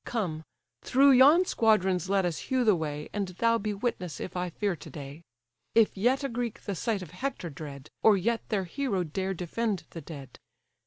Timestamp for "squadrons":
1.45-2.09